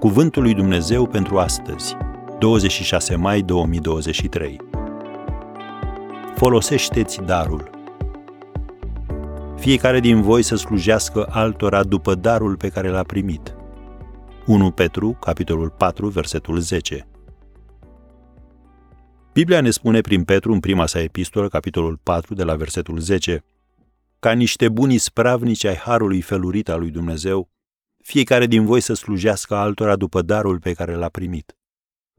[0.00, 1.96] Cuvântul lui Dumnezeu pentru astăzi,
[2.38, 4.60] 26 mai 2023.
[6.36, 7.70] Folosește-ți darul.
[9.56, 13.54] Fiecare din voi să slujească altora după darul pe care l-a primit.
[14.46, 17.06] 1 Petru, capitolul 4, versetul 10.
[19.32, 23.44] Biblia ne spune prin Petru în prima sa epistolă, capitolul 4, de la versetul 10,
[24.18, 27.48] ca niște buni spravnici ai harului felurit al lui Dumnezeu,
[28.02, 31.56] fiecare din voi să slujească altora după darul pe care l-a primit.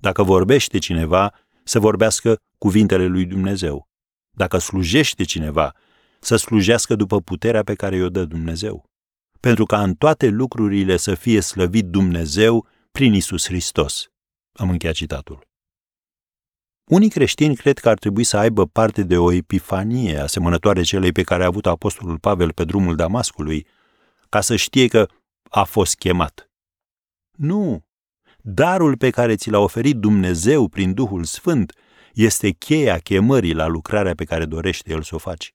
[0.00, 1.34] Dacă vorbește cineva,
[1.64, 3.88] să vorbească cuvintele lui Dumnezeu.
[4.30, 5.74] Dacă slujește cineva,
[6.20, 8.84] să slujească după puterea pe care i-o dă Dumnezeu.
[9.40, 14.06] Pentru ca în toate lucrurile să fie slăvit Dumnezeu prin Isus Hristos.
[14.52, 15.48] Am încheiat citatul.
[16.90, 21.22] Unii creștini cred că ar trebui să aibă parte de o epifanie asemănătoare celei pe
[21.22, 23.66] care a avut apostolul Pavel pe drumul Damascului,
[24.28, 25.08] ca să știe că
[25.50, 26.50] a fost chemat.
[27.30, 27.84] Nu!
[28.42, 31.72] Darul pe care ți l-a oferit Dumnezeu prin Duhul Sfânt
[32.12, 35.54] este cheia chemării la lucrarea pe care dorește El să o faci.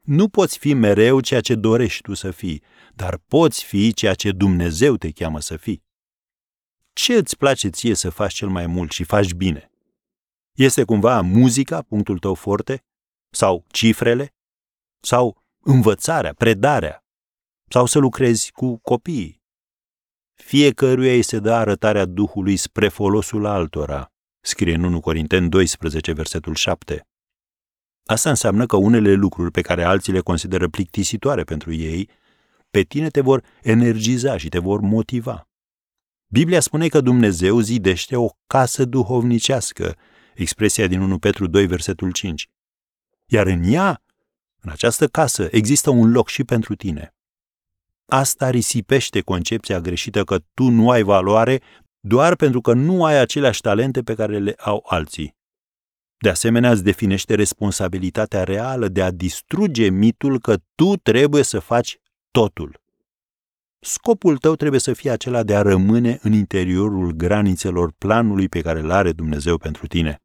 [0.00, 2.62] Nu poți fi mereu ceea ce dorești tu să fii,
[2.94, 5.82] dar poți fi ceea ce Dumnezeu te cheamă să fii.
[6.92, 9.70] Ce îți place ție să faci cel mai mult și faci bine?
[10.52, 12.84] Este cumva muzica punctul tău forte?
[13.30, 14.34] Sau cifrele?
[15.00, 17.07] Sau învățarea, predarea?
[17.70, 19.42] Sau să lucrezi cu copiii?
[20.34, 26.54] Fiecăruia îi se dă arătarea Duhului spre folosul altora, scrie în 1 Corinteni 12, versetul
[26.54, 27.06] 7.
[28.06, 32.10] Asta înseamnă că unele lucruri pe care alții le consideră plictisitoare pentru ei,
[32.70, 35.48] pe tine te vor energiza și te vor motiva.
[36.26, 39.96] Biblia spune că Dumnezeu zidește o casă duhovnicească
[40.34, 42.48] expresia din 1 Petru 2, versetul 5.
[43.26, 44.02] Iar în ea,
[44.60, 47.12] în această casă, există un loc și pentru tine.
[48.10, 51.60] Asta risipește concepția greșită că tu nu ai valoare
[52.00, 55.36] doar pentru că nu ai aceleași talente pe care le au alții.
[56.18, 61.98] De asemenea, îți definește responsabilitatea reală de a distruge mitul că tu trebuie să faci
[62.30, 62.80] totul.
[63.80, 68.80] Scopul tău trebuie să fie acela de a rămâne în interiorul granițelor planului pe care
[68.80, 70.22] îl are Dumnezeu pentru tine.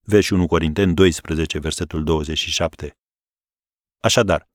[0.00, 2.96] Vezi 1 Corinteni 12, versetul 27.
[4.00, 4.50] Așadar,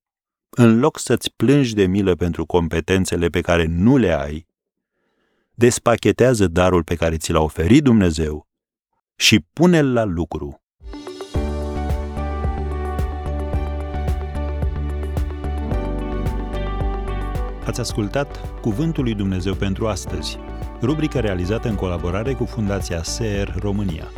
[0.50, 4.48] în loc să-ți plângi de milă pentru competențele pe care nu le ai,
[5.54, 8.48] despachetează darul pe care ți l-a oferit Dumnezeu
[9.16, 10.62] și pune-l la lucru.
[17.66, 20.38] Ați ascultat Cuvântul lui Dumnezeu pentru astăzi,
[20.82, 24.12] rubrica realizată în colaborare cu Fundația SER România.